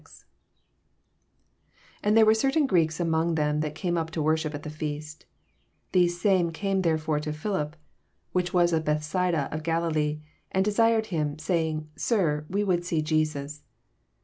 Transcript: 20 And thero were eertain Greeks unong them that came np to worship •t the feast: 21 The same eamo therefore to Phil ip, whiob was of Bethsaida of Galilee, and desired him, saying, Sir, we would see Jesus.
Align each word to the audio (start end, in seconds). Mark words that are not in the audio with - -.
20 0.01 0.09
And 2.01 2.15
thero 2.15 2.25
were 2.25 2.31
eertain 2.33 2.65
Greeks 2.65 2.97
unong 2.99 3.35
them 3.35 3.59
that 3.59 3.75
came 3.75 3.93
np 3.93 4.09
to 4.09 4.21
worship 4.23 4.51
•t 4.53 4.63
the 4.63 4.71
feast: 4.71 5.27
21 5.91 5.91
The 6.07 6.11
same 6.11 6.51
eamo 6.51 6.81
therefore 6.81 7.19
to 7.19 7.31
Phil 7.31 7.55
ip, 7.57 7.75
whiob 8.33 8.51
was 8.51 8.73
of 8.73 8.83
Bethsaida 8.85 9.47
of 9.53 9.61
Galilee, 9.61 10.21
and 10.51 10.65
desired 10.65 11.05
him, 11.13 11.37
saying, 11.37 11.87
Sir, 11.95 12.47
we 12.49 12.63
would 12.63 12.83
see 12.83 13.03
Jesus. 13.03 13.61